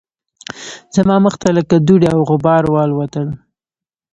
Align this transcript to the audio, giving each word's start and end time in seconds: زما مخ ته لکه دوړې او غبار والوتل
زما 0.95 1.15
مخ 1.25 1.35
ته 1.41 1.49
لکه 1.57 1.75
دوړې 1.87 2.07
او 2.15 2.19
غبار 2.29 2.63
والوتل 2.73 3.27